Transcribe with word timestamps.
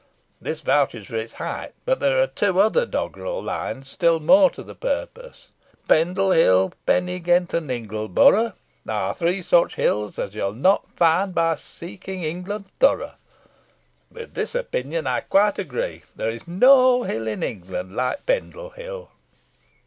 This 0.41 0.61
vouches 0.61 1.05
for 1.05 1.15
its 1.15 1.33
height, 1.33 1.73
but 1.85 1.99
there 1.99 2.19
are 2.19 2.25
two 2.25 2.59
other 2.59 2.87
doggerel 2.87 3.39
lines 3.43 3.87
still 3.87 4.19
more 4.19 4.49
to 4.49 4.63
the 4.63 4.73
purpose 4.73 5.49
'Pendle 5.87 6.31
Hill, 6.31 6.73
Pennygent, 6.87 7.53
and 7.53 7.69
Ingleborough, 7.69 8.53
Are 8.89 9.13
three 9.13 9.43
such 9.43 9.75
hills 9.75 10.17
as 10.17 10.33
you'll 10.33 10.53
not 10.53 10.89
find 10.95 11.35
by 11.35 11.53
seeking 11.53 12.23
England 12.23 12.65
thorough.' 12.79 13.13
With 14.11 14.33
this 14.33 14.55
opinion 14.55 15.05
I 15.05 15.19
quite 15.19 15.59
agree. 15.59 16.01
There 16.15 16.31
is 16.31 16.47
no 16.47 17.03
hill 17.03 17.27
in 17.27 17.43
England 17.43 17.95
like 17.95 18.25
Pendle 18.25 18.71
Hill." 18.71 19.11